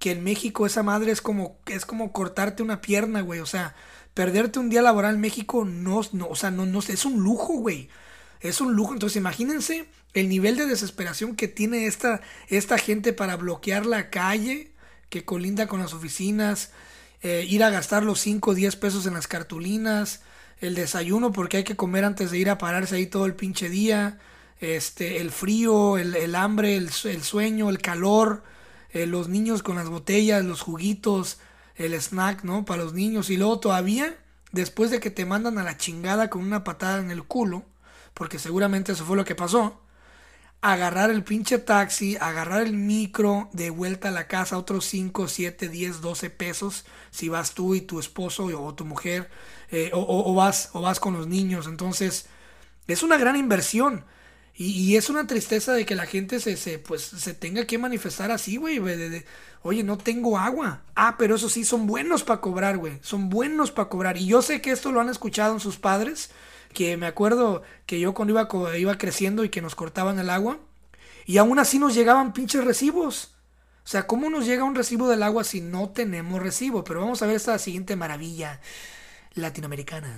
[0.00, 3.38] Que en México esa madre es como, es como cortarte una pierna, güey.
[3.38, 3.76] O sea,
[4.14, 7.54] perderte un día laboral en México no, no o sea, no, no, es un lujo,
[7.54, 7.88] güey.
[8.40, 8.92] Es un lujo.
[8.92, 14.72] Entonces imagínense el nivel de desesperación que tiene esta, esta gente para bloquear la calle
[15.10, 16.72] que colinda con las oficinas,
[17.22, 20.22] eh, ir a gastar los 5 o 10 pesos en las cartulinas,
[20.60, 23.68] el desayuno porque hay que comer antes de ir a pararse ahí todo el pinche
[23.68, 24.18] día,
[24.60, 28.42] este, el frío, el, hambre, el, sueño, el calor,
[28.90, 31.38] eh, los niños con las botellas, los juguitos,
[31.76, 32.64] el snack, ¿no?
[32.64, 33.30] Para los niños.
[33.30, 34.16] Y luego todavía,
[34.50, 37.64] después de que te mandan a la chingada con una patada en el culo,
[38.14, 39.80] porque seguramente eso fue lo que pasó,
[40.60, 45.68] agarrar el pinche taxi, agarrar el micro, de vuelta a la casa, otros 5, 7,
[45.68, 49.30] 10, 12 pesos, si vas tú y tu esposo o tu mujer,
[49.70, 51.66] eh, o, vas, o vas con los niños.
[51.66, 52.26] Entonces,
[52.86, 54.04] es una gran inversión.
[54.60, 58.32] Y, es una tristeza de que la gente se, se, pues, se tenga que manifestar
[58.32, 58.80] así, güey.
[59.62, 60.82] Oye, no tengo agua.
[60.96, 62.98] Ah, pero eso sí, son buenos para cobrar, güey.
[63.00, 64.16] Son buenos para cobrar.
[64.16, 66.30] Y yo sé que esto lo han escuchado en sus padres
[66.72, 70.58] que me acuerdo que yo cuando iba, iba creciendo y que nos cortaban el agua,
[71.26, 73.34] y aún así nos llegaban pinches recibos.
[73.84, 76.84] O sea, ¿cómo nos llega un recibo del agua si no tenemos recibo?
[76.84, 78.60] Pero vamos a ver esta siguiente maravilla
[79.34, 80.14] latinoamericana.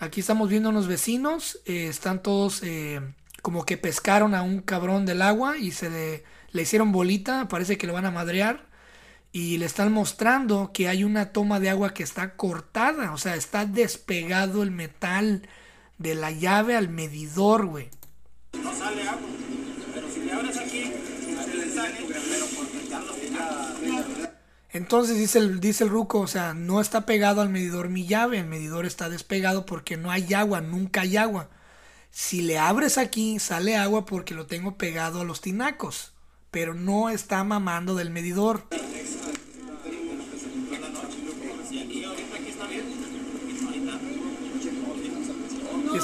[0.00, 3.00] Aquí estamos viendo unos vecinos, eh, están todos eh,
[3.42, 7.86] como que pescaron a un cabrón del agua y se le hicieron bolita, parece que
[7.86, 8.66] lo van a madrear
[9.34, 13.34] y le están mostrando que hay una toma de agua que está cortada, o sea,
[13.34, 15.48] está despegado el metal
[15.98, 17.90] de la llave al medidor, güey.
[18.62, 19.28] No sale agua,
[19.92, 20.84] pero si le abres aquí,
[21.44, 23.02] se le sale, pero porque ya
[24.72, 28.38] entonces dice el, dice el ruco, o sea, no está pegado al medidor mi llave,
[28.38, 31.48] el medidor está despegado porque no hay agua, nunca hay agua.
[32.12, 36.12] Si le abres aquí, sale agua porque lo tengo pegado a los tinacos,
[36.52, 38.68] pero no está mamando del medidor.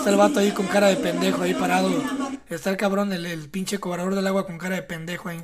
[0.00, 1.90] Está el vato ahí con cara de pendejo ahí parado.
[2.48, 5.42] Está el cabrón, el, el pinche cobrador del agua con cara de pendejo ahí.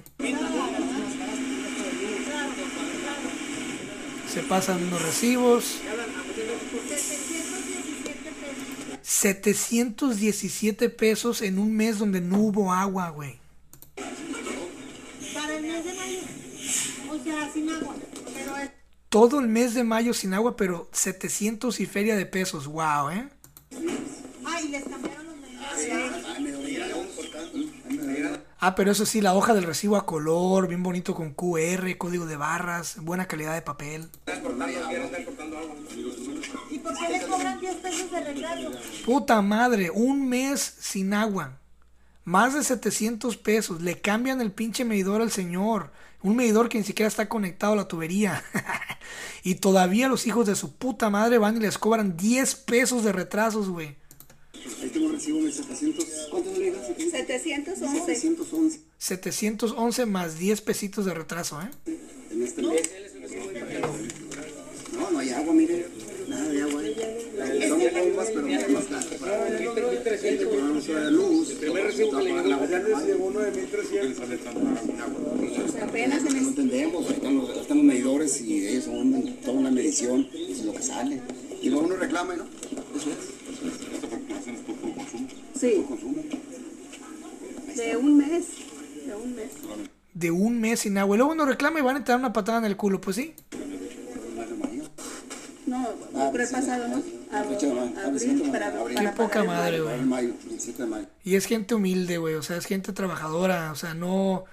[4.33, 5.83] Se pasan los recibos.
[9.03, 13.39] 717 pesos en un mes donde no hubo agua, güey.
[15.35, 16.19] Para el mes de mayo.
[17.11, 17.95] O sea, sin agua.
[19.11, 22.67] Todo el mes de mayo sin agua, pero 700 y feria de pesos.
[22.67, 23.29] Wow, ¿eh?
[28.59, 32.27] Ah, pero eso sí, la hoja del recibo a color, bien bonito con QR, código
[32.27, 34.09] de barras, buena calidad de papel.
[36.71, 38.71] ¿Y por qué le cobran 10 pesos de recargo?
[39.05, 41.59] Puta madre, un mes sin agua.
[42.25, 43.83] Más de 700 pesos.
[43.83, 45.93] Le cambian el pinche medidor al señor.
[46.23, 48.43] Un medidor que ni siquiera está conectado a la tubería.
[49.45, 53.13] y todavía los hijos de su puta madre van y les cobran 10 pesos de
[53.13, 53.97] retrasos, güey.
[55.17, 56.05] Recibo de 700.
[56.31, 58.05] ¿Cuántos le 711.
[58.05, 58.81] 711.
[58.99, 61.71] 711 más 10 pesitos de retraso, ¿eh?
[62.31, 62.83] En este mes.
[64.93, 65.87] No, no hay agua, mire.
[66.29, 66.83] Nada de agua.
[67.67, 69.07] Son bombas, pero más caro.
[71.11, 71.51] luz.
[71.51, 72.35] El primer recibo que le
[73.07, 74.21] llegó uno de 1300.
[75.81, 77.11] Apenas No entendemos.
[77.11, 78.85] Están los, están los medidores y ellos
[79.43, 80.29] toda una medición.
[80.35, 81.23] Y es lo que sale.
[81.63, 82.45] Y luego uno reclama, ¿no?
[82.95, 83.36] Eso es.
[85.59, 85.87] Sí.
[87.77, 88.47] De un mes.
[89.07, 89.51] De un mes.
[90.15, 91.17] De un mes sin agua.
[91.17, 93.35] Y luego uno reclama y van a entrar una patada en el culo, pues sí.
[95.67, 97.03] No, pasado, ¿no?
[97.33, 100.33] Abril, para, Qué poca madre, güey.
[101.25, 102.35] Y es gente humilde, güey.
[102.35, 103.73] O sea, es gente trabajadora.
[103.73, 104.45] O sea, no.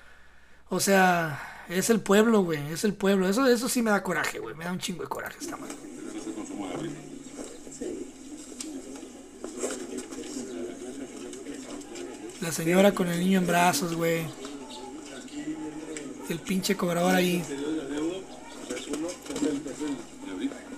[0.69, 1.39] O sea,
[1.69, 2.59] es el pueblo, güey.
[2.71, 3.29] Es el pueblo.
[3.29, 4.55] Eso, eso sí me da coraje, güey.
[4.55, 5.75] Me da un chingo de coraje esta madre.
[12.43, 14.25] La señora con el niño en brazos, güey.
[16.29, 17.43] El pinche cobrador ahí.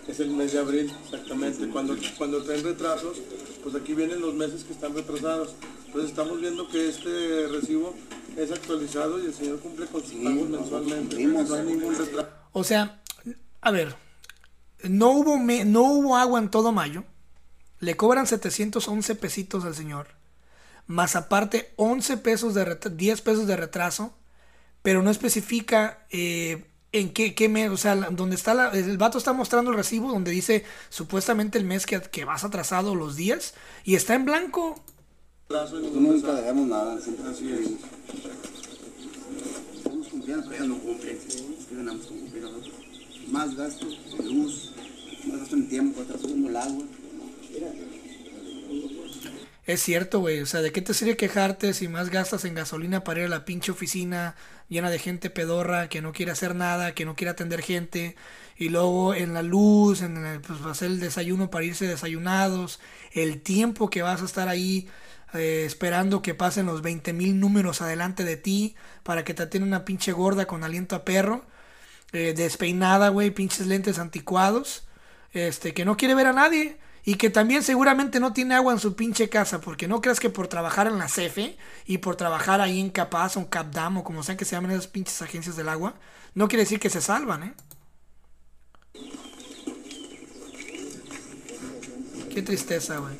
[0.07, 1.67] Es el mes de abril, exactamente.
[1.69, 3.17] Cuando, cuando traen retrasos,
[3.63, 5.55] pues aquí vienen los meses que están retrasados.
[5.87, 7.95] Entonces estamos viendo que este recibo
[8.37, 11.17] es actualizado y el señor cumple con sus pagos mensualmente.
[11.25, 12.29] No hay ningún retraso.
[12.53, 13.01] O sea,
[13.61, 13.95] a ver,
[14.83, 17.03] no hubo, me- no hubo agua en todo mayo.
[17.79, 20.07] Le cobran 711 pesitos al señor.
[20.87, 24.13] Más aparte 11 pesos de ret- 10 pesos de retraso.
[24.81, 27.71] Pero no especifica eh, en qué, qué mes.
[27.71, 31.65] O sea, donde está la, el vato está mostrando el recibo donde dice supuestamente el
[31.65, 33.55] mes que, que vas atrasado los días.
[33.83, 34.83] Y está en blanco.
[35.49, 37.69] Nunca dejamos nada, siempre Así es.
[39.77, 41.17] Estamos cumpliendo, pero ellos no cumplen.
[41.69, 42.73] ¿Qué ganamos con cumplir nosotros?
[43.29, 43.87] Más gasto
[44.19, 44.71] en luz,
[45.27, 46.83] más gasto en tiempo, subiendo el agua.
[49.65, 50.41] Es cierto, güey.
[50.41, 53.29] O sea, ¿de qué te sirve quejarte si más gastas en gasolina para ir a
[53.29, 54.35] la pinche oficina
[54.69, 58.15] llena de gente pedorra que no quiere hacer nada, que no quiere atender gente?
[58.57, 62.79] Y luego en la luz, en el, pues, hacer el desayuno para irse desayunados,
[63.11, 64.87] el tiempo que vas a estar ahí
[65.33, 69.67] eh, esperando que pasen los 20 mil números adelante de ti para que te atienda
[69.67, 71.45] una pinche gorda con aliento a perro,
[72.13, 74.87] eh, despeinada, güey, pinches lentes anticuados,
[75.33, 76.77] este, que no quiere ver a nadie.
[77.05, 80.31] Y que también seguramente no tiene agua en su pinche casa, porque no creas que
[80.31, 84.03] por trabajar en la CFE y por trabajar ahí en Capaz o en Capdam o
[84.03, 85.93] como sean que se llamen esas pinches agencias del agua,
[86.33, 87.53] no quiere decir que se salvan, ¿eh?
[92.33, 93.13] Qué tristeza, güey.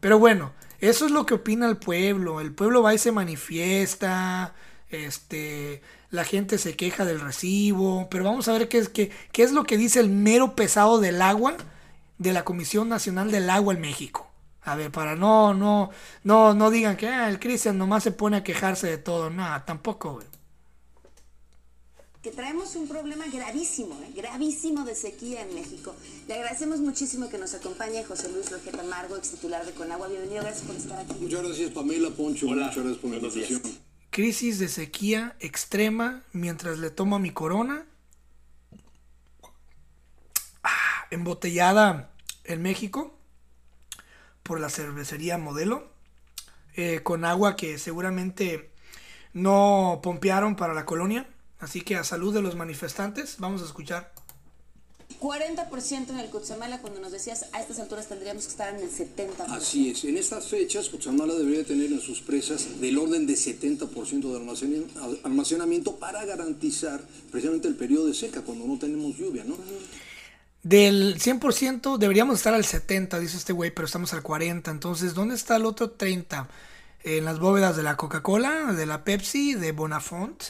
[0.00, 2.40] Pero bueno, eso es lo que opina el pueblo.
[2.40, 4.54] El pueblo va y se manifiesta.
[4.88, 8.08] Este, la gente se queja del recibo.
[8.08, 11.00] Pero vamos a ver qué es, qué, qué es lo que dice el mero pesado
[11.00, 11.56] del agua
[12.18, 14.28] de la Comisión Nacional del Agua en México.
[14.62, 15.90] A ver, para no, no,
[16.22, 19.28] no, no digan que ah, el Cristian nomás se pone a quejarse de todo.
[19.28, 20.26] Nada, tampoco, güey.
[22.22, 24.12] que traemos un problema gravísimo, ¿eh?
[24.14, 25.92] gravísimo de sequía en México.
[26.28, 30.06] Le agradecemos muchísimo que nos acompañe José Luis Rojeta Amargo, ex titular de Conagua.
[30.06, 31.14] Bienvenido, gracias por estar aquí.
[31.20, 33.60] Muchas gracias Pamela Poncho, muchas gracias por la invitación.
[34.10, 37.86] Crisis de sequía extrema mientras le tomo mi corona.
[40.62, 42.10] Ah, embotellada
[42.44, 43.14] en México
[44.42, 45.90] por la cervecería Modelo.
[46.74, 48.70] eh, con agua que seguramente
[49.34, 51.28] no pompearon para la colonia.
[51.60, 54.10] Así que a salud de los manifestantes, vamos a escuchar.
[55.20, 58.90] 40% en el Cutzamala, cuando nos decías a estas alturas tendríamos que estar en el
[58.90, 59.34] 70%.
[59.50, 64.32] Así es, en estas fechas Cutzamala debería tener en sus presas del orden de 70%
[64.32, 69.44] de almacen- al- almacenamiento para garantizar precisamente el periodo de seca, cuando no tenemos lluvia,
[69.44, 69.56] ¿no?
[70.62, 74.70] Del 100% deberíamos estar al 70, dice este güey, pero estamos al 40.
[74.70, 76.48] Entonces, ¿dónde está el otro 30?
[77.02, 80.40] En las bóvedas de la Coca-Cola, de la Pepsi, de Bonafont,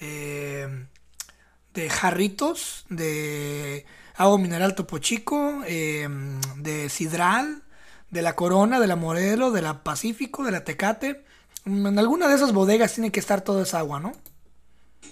[0.00, 0.86] eh,
[1.72, 6.08] de Jarritos, de Agua Mineral Topo Chico, eh,
[6.56, 7.62] de Sidral,
[8.10, 11.24] de la Corona, de la Modelo, de la Pacífico, de la Tecate.
[11.64, 14.12] En alguna de esas bodegas tiene que estar toda esa agua, ¿no?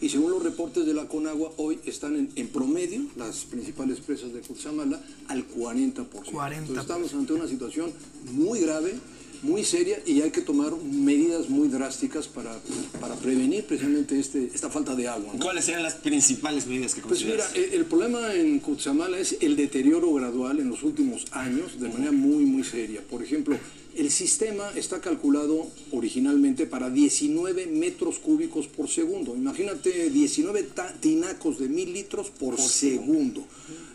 [0.00, 4.32] Y según los reportes de la Conagua, hoy están en, en promedio las principales presas
[4.34, 6.06] de Cutzamala al 40%.
[6.06, 6.52] 40%.
[6.52, 7.92] Entonces estamos ante una situación
[8.32, 8.94] muy grave,
[9.42, 12.58] muy seria y hay que tomar medidas muy drásticas para,
[13.00, 15.32] para prevenir precisamente este, esta falta de agua.
[15.32, 15.40] ¿no?
[15.42, 17.72] ¿Cuáles serían las principales medidas que Pues mira, consideras?
[17.72, 22.12] el, el problema en Cutzamala es el deterioro gradual en los últimos años de manera
[22.12, 23.00] muy, muy seria.
[23.08, 23.56] Por ejemplo,
[23.96, 29.34] el sistema está calculado originalmente para 19 metros cúbicos por segundo.
[29.36, 33.44] Imagínate 19 ta- tinacos de mil litros por, segundo.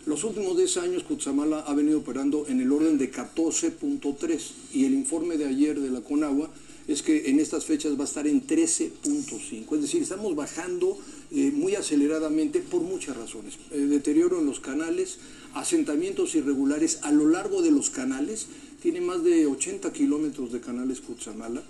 [0.06, 4.40] Los últimos 10 años Cutzamala ha venido operando en el orden de 14.3
[4.74, 6.50] y el informe de ayer de la Conagua
[6.88, 9.74] es que en estas fechas va a estar en 13.5.
[9.76, 10.98] Es decir, estamos bajando
[11.30, 13.54] eh, muy aceleradamente por muchas razones.
[13.70, 15.18] Eh, deterioro en los canales,
[15.54, 18.48] asentamientos irregulares a lo largo de los canales.
[18.82, 21.62] Tiene más de 80 kilómetros de canales Cutzamala.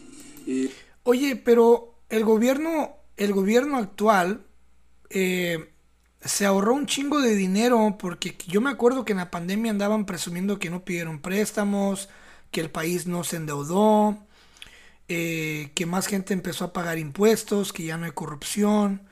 [0.46, 0.72] Eh,
[1.02, 4.46] Oye, pero el gobierno, el gobierno actual
[5.10, 5.74] eh,
[6.22, 10.06] se ahorró un chingo de dinero porque yo me acuerdo que en la pandemia andaban
[10.06, 12.08] presumiendo que no pidieron préstamos,
[12.50, 14.16] que el país no se endeudó,
[15.08, 19.02] eh, que más gente empezó a pagar impuestos, que ya no hay corrupción.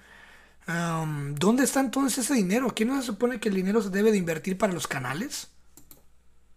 [1.35, 2.73] ¿Dónde está entonces ese dinero?
[2.75, 5.49] ¿Qué no se supone que el dinero se debe de invertir para los canales?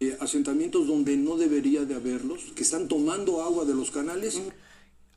[0.10, 4.42] Eh, asentamientos donde no debería de haberlos, que están tomando agua de los canales.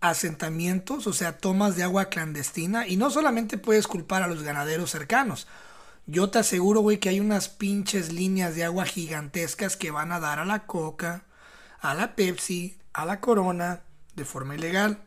[0.01, 2.87] asentamientos, o sea, tomas de agua clandestina.
[2.87, 5.47] Y no solamente puedes culpar a los ganaderos cercanos.
[6.07, 10.21] Yo te aseguro, güey, que hay unas pinches líneas de agua gigantescas que van a
[10.21, 11.25] dar a la coca,
[11.81, 13.83] a la Pepsi, a la Corona,
[14.15, 15.03] de forma ilegal.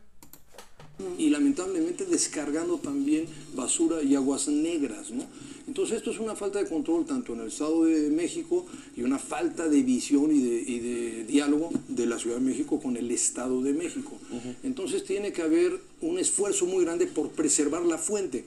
[1.16, 5.24] y lamentablemente descargando también basura y aguas negras, ¿no?
[5.70, 9.20] Entonces esto es una falta de control tanto en el Estado de México y una
[9.20, 13.08] falta de visión y de, y de diálogo de la Ciudad de México con el
[13.12, 14.18] Estado de México.
[14.64, 18.44] Entonces tiene que haber un esfuerzo muy grande por preservar la fuente.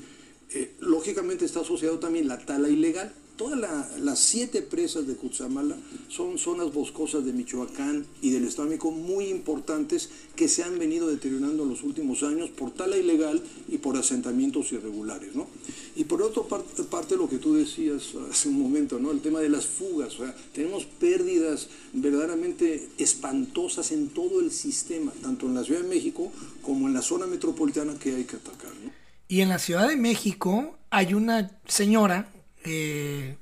[0.54, 3.14] Eh, lógicamente está asociado también la tala ilegal.
[3.38, 5.76] Todas la- las siete presas de Cutzamala
[6.08, 11.08] son zonas boscosas de Michoacán y del Estado de muy importantes que se han venido
[11.08, 15.36] deteriorando en los últimos años por tala ilegal y por asentamientos irregulares.
[15.36, 15.48] ¿no?
[15.96, 19.12] Y por otra parte, parte lo que tú decías hace un momento, ¿no?
[19.12, 20.14] el tema de las fugas.
[20.20, 25.88] O sea, tenemos pérdidas verdaderamente espantosas en todo el sistema, tanto en la Ciudad de
[25.88, 28.72] México como en la zona metropolitana que hay que atacar.
[28.84, 28.92] ¿no?
[29.28, 32.32] Y en la Ciudad de México hay una señora
[32.64, 33.38] eh,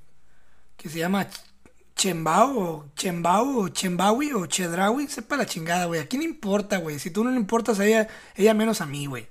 [0.77, 1.41] que se llama Ch-
[1.95, 5.99] Chembao o Chembao o Chembawi o Chedrawi, sepa la chingada, güey.
[6.01, 6.99] ¿A quién importa, güey?
[6.99, 9.27] Si tú no le importas a ella, ella menos a mí, güey.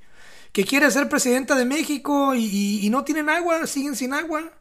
[0.53, 4.53] Que quiere ser presidenta de México y no tienen agua, siguen sin agua.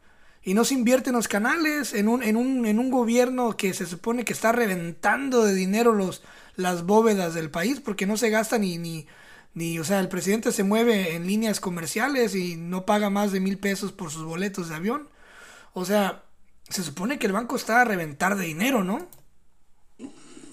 [0.43, 3.73] Y no se invierte en los canales, en un, en un, en un gobierno que
[3.73, 6.23] se supone que está reventando de dinero los,
[6.55, 9.05] las bóvedas del país porque no se gasta ni, ni,
[9.53, 13.41] ni, o sea, el presidente se mueve en líneas comerciales y no paga más de
[13.41, 15.09] mil pesos por sus boletos de avión.
[15.73, 16.23] O sea,
[16.69, 19.08] se supone que el banco está a reventar de dinero, ¿no?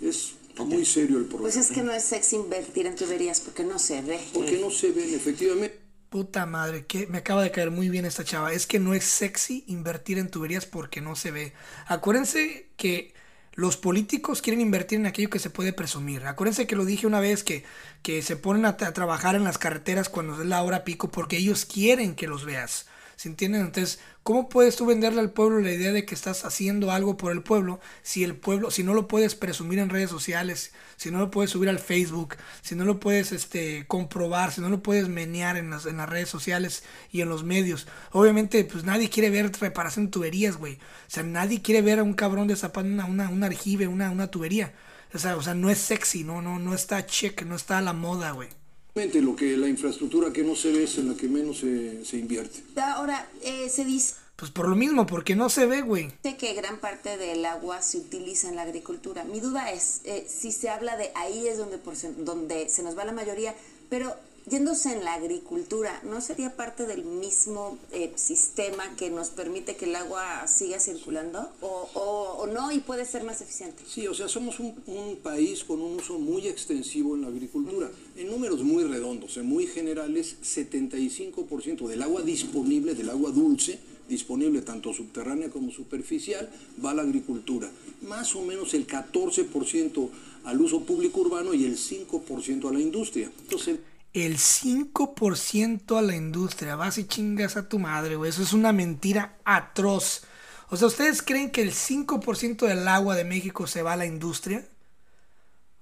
[0.03, 1.43] Es muy serio el problema.
[1.43, 4.21] Pues es que no es sexy invertir en tuberías porque no se ve.
[4.33, 5.81] Porque no se ven efectivamente.
[6.09, 8.53] Puta madre, que me acaba de caer muy bien esta chava.
[8.53, 11.53] Es que no es sexy invertir en tuberías porque no se ve.
[11.87, 13.13] Acuérdense que
[13.53, 16.25] los políticos quieren invertir en aquello que se puede presumir.
[16.27, 17.65] Acuérdense que lo dije una vez que,
[18.03, 21.39] que se ponen a, a trabajar en las carreteras cuando es la hora pico porque
[21.39, 22.87] ellos quieren que los veas.
[23.17, 23.63] ¿Se entienden?
[23.63, 27.33] Entonces, ¿cómo puedes tú venderle al pueblo la idea de que estás haciendo algo por
[27.33, 31.19] el pueblo si el pueblo, si no lo puedes presumir en redes sociales, si no
[31.19, 35.09] lo puedes subir al Facebook, si no lo puedes este, comprobar, si no lo puedes
[35.09, 37.87] menear en las, en las redes sociales y en los medios?
[38.13, 40.75] Obviamente, pues nadie quiere ver reparación de tuberías, güey.
[40.75, 40.79] O
[41.11, 44.75] sea, nadie quiere ver a un cabrón destapando una, una, un arjive, una, una tubería.
[45.15, 47.83] O sea, o sea, no es sexy, no, no, no está check, no está a
[47.83, 48.51] la moda, güey.
[48.97, 52.17] Lo que la infraestructura que no se ve es en la que menos se, se
[52.17, 52.63] invierte.
[52.81, 56.11] Ahora, eh, se dice Pues por lo mismo, porque no se ve, güey.
[56.39, 59.25] que gran parte del agua se utiliza en la agricultura.
[59.25, 62.97] Mi duda es, eh, si se habla de ahí es donde, por donde se nos
[62.97, 63.55] va la mayoría,
[63.91, 64.17] pero
[64.49, 69.87] yéndose en la agricultura, ¿no sería parte del mismo eh, sistema que nos permite que
[69.87, 71.49] el agua siga circulando?
[71.61, 73.83] ¿O, o- no y puede ser más eficiente?
[73.89, 77.91] Sí, o sea, somos un, un país con un uso muy extensivo en la agricultura.
[78.17, 83.79] En números muy redondos, en muy generales, 75% del agua disponible, del agua dulce,
[84.09, 86.49] disponible tanto subterránea como superficial,
[86.85, 87.69] va a la agricultura.
[88.03, 90.09] Más o menos el 14%
[90.45, 93.31] al uso público urbano y el 5% a la industria.
[93.43, 93.81] Entonces,
[94.17, 96.75] El 5% a la industria.
[96.75, 98.31] Vas y chingas a tu madre, güey.
[98.31, 100.23] Eso es una mentira atroz.
[100.71, 104.07] O sea, ¿ustedes creen que el 5% del agua de México se va a la
[104.07, 104.67] industria?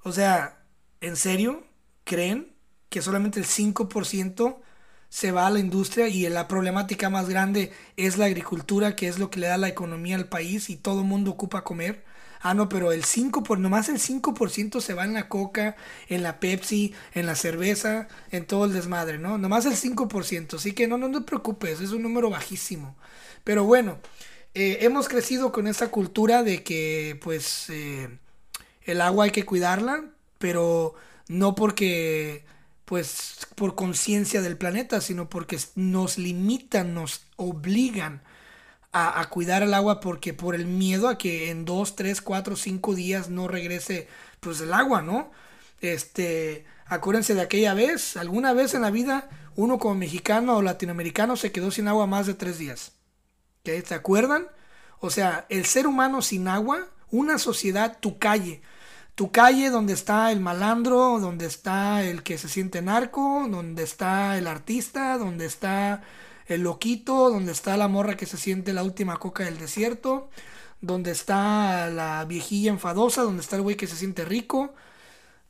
[0.02, 0.64] O sea,
[1.00, 1.64] ¿en serio?
[2.02, 2.56] ¿Creen
[2.88, 4.56] que solamente el 5%
[5.08, 9.20] se va a la industria y la problemática más grande es la agricultura, que es
[9.20, 12.04] lo que le da la economía al país y todo el mundo ocupa comer?
[12.46, 15.76] Ah, no, pero el 5%, por, nomás el 5% se va en la coca,
[16.08, 19.38] en la Pepsi, en la cerveza, en todo el desmadre, ¿no?
[19.38, 22.96] Nomás el 5%, así que no, no te preocupes, es un número bajísimo.
[23.44, 23.98] Pero bueno,
[24.52, 28.10] eh, hemos crecido con esta cultura de que, pues, eh,
[28.82, 30.04] el agua hay que cuidarla,
[30.38, 30.94] pero
[31.28, 32.44] no porque,
[32.84, 38.22] pues, por conciencia del planeta, sino porque nos limitan, nos obligan
[38.96, 42.94] a, cuidar el agua porque por el miedo a que en dos, tres, cuatro, cinco
[42.94, 44.06] días no regrese
[44.38, 45.32] pues el agua, ¿no?
[45.80, 51.36] Este, acuérdense de aquella vez, alguna vez en la vida uno como mexicano o latinoamericano
[51.36, 52.92] se quedó sin agua más de tres días.
[53.60, 53.84] ¿Ok?
[53.84, 54.46] ¿Se acuerdan?
[55.00, 58.62] O sea, el ser humano sin agua, una sociedad, tu calle,
[59.16, 64.38] tu calle donde está el malandro, donde está el que se siente narco, donde está
[64.38, 66.02] el artista, donde está
[66.46, 70.30] el loquito, donde está la morra que se siente la última coca del desierto,
[70.80, 74.74] donde está la viejilla enfadosa, donde está el güey que se siente rico.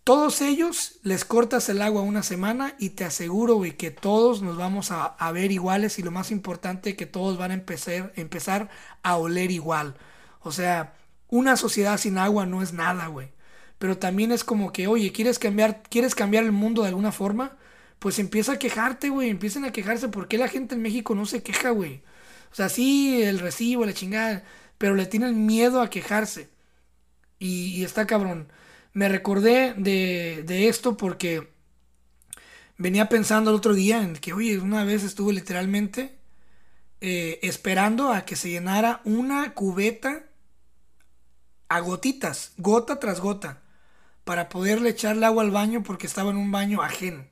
[0.04, 4.56] Todos ellos les cortas el agua una semana y te aseguro, güey, que todos nos
[4.56, 8.68] vamos a, ver iguales y lo más importante, que todos van a empezar, empezar
[9.02, 9.96] a oler igual.
[10.40, 10.94] O sea,
[11.30, 13.32] una sociedad sin agua no es nada, güey.
[13.78, 17.56] Pero también es como que, oye, ¿quieres cambiar, ¿quieres cambiar el mundo de alguna forma?
[17.98, 19.30] Pues empieza a quejarte, güey.
[19.30, 20.08] Empiecen a quejarse.
[20.08, 22.02] ¿Por qué la gente en México no se queja, güey?
[22.52, 24.44] O sea, sí, el recibo, la chingada.
[24.78, 26.48] Pero le tienen miedo a quejarse.
[27.38, 28.48] Y, está cabrón.
[28.92, 31.48] Me recordé de, de esto porque
[32.78, 36.18] venía pensando el otro día en que, oye, una vez estuve literalmente
[37.00, 40.24] eh, esperando a que se llenara una cubeta
[41.68, 43.62] a gotitas, gota tras gota,
[44.24, 47.26] para poderle echarle agua al baño porque estaba en un baño ajeno.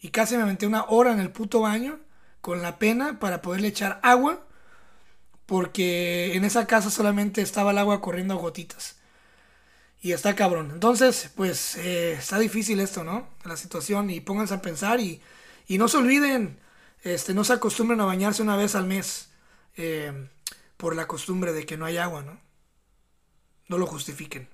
[0.00, 1.98] Y casi me aventé una hora en el puto baño
[2.40, 4.46] con la pena para poderle echar agua
[5.50, 8.96] porque en esa casa solamente estaba el agua corriendo a gotitas.
[10.00, 10.70] Y está cabrón.
[10.72, 13.28] Entonces, pues eh, está difícil esto, ¿no?
[13.44, 15.20] La situación y pónganse a pensar y,
[15.66, 16.58] y no se olviden,
[17.02, 19.30] este, no se acostumbren a bañarse una vez al mes
[19.76, 20.28] eh,
[20.76, 22.40] por la costumbre de que no hay agua, ¿no?
[23.68, 24.48] No lo justifiquen.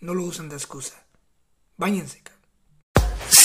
[0.00, 1.02] No lo usen de excusa.
[1.76, 2.37] Báñense, cabrón.